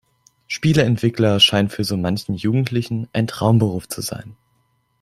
[0.47, 4.35] Spieleentwickler scheint für so manchen Jugendlichen ein Traumberuf zu sein.